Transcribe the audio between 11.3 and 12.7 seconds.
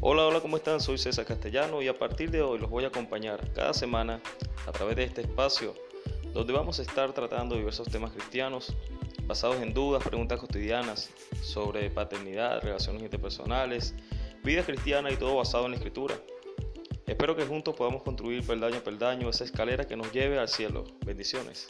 sobre paternidad,